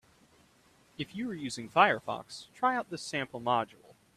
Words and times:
If 0.97 1.15
you 1.15 1.29
are 1.29 1.33
using 1.35 1.69
Firefox, 1.69 2.47
try 2.55 2.75
out 2.75 2.89
this 2.89 3.03
sample 3.03 3.39
module. 3.39 3.93